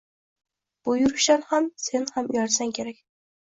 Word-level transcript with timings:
Bu 0.87 0.95
yurishdan 0.99 1.69
sen 1.89 2.09
ham 2.17 2.31
uyalsang 2.33 2.75
kerak. 2.81 2.99